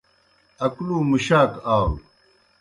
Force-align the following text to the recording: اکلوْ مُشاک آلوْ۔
اکلوْ 0.65 0.97
مُشاک 1.09 1.51
آلوْ۔ 1.75 1.97